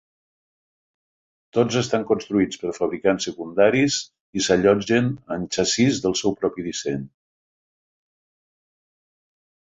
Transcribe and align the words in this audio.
Tots 1.57 1.75
estan 1.81 2.05
construïts 2.11 2.61
per 2.63 2.71
fabricants 2.77 3.27
secundaris 3.29 3.99
i 4.41 4.43
s'allotgen 4.47 5.13
en 5.37 5.45
xassís 5.59 6.01
del 6.07 6.17
seu 6.25 6.35
propi 6.41 6.67
disseny. 6.71 7.07